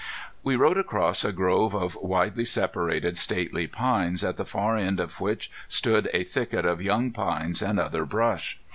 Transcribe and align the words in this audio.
We 0.41 0.55
rode 0.55 0.79
across 0.79 1.23
a 1.23 1.31
grove 1.31 1.75
of 1.75 1.95
widely 2.01 2.43
separated, 2.43 3.19
stately 3.19 3.67
pines, 3.67 4.23
at 4.23 4.35
the 4.35 4.45
far 4.47 4.75
end 4.75 4.99
of 4.99 5.21
which 5.21 5.51
stood 5.67 6.09
a 6.11 6.23
thicket 6.23 6.65
of 6.65 6.81
young 6.81 7.11
pines 7.11 7.61
and 7.61 7.79
other 7.79 8.03
brush. 8.03 8.59